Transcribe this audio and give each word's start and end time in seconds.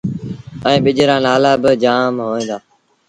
ائيٚݩ 0.67 0.83
ٻج 0.83 0.97
رآ 1.09 1.17
نآلآ 1.25 1.51
با 1.61 1.71
جآم 1.83 2.13
هوئين 2.25 2.45
دآ 2.49 2.57